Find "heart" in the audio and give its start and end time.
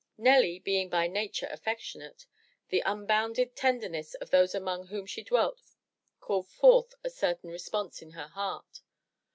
8.29-8.81